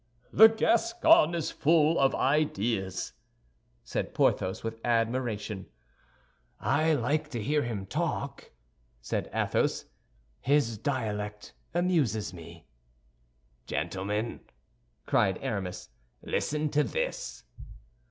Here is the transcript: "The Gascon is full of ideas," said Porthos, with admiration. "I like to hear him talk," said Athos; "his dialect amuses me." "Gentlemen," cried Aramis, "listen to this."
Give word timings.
"The 0.33 0.47
Gascon 0.47 1.35
is 1.35 1.51
full 1.51 1.99
of 1.99 2.15
ideas," 2.15 3.13
said 3.83 4.15
Porthos, 4.15 4.63
with 4.63 4.81
admiration. 4.83 5.67
"I 6.59 6.95
like 6.95 7.29
to 7.29 7.39
hear 7.43 7.61
him 7.61 7.85
talk," 7.85 8.51
said 8.99 9.29
Athos; 9.31 9.85
"his 10.39 10.79
dialect 10.79 11.53
amuses 11.75 12.33
me." 12.33 12.65
"Gentlemen," 13.67 14.39
cried 15.05 15.37
Aramis, 15.43 15.89
"listen 16.23 16.69
to 16.69 16.83
this." 16.83 17.43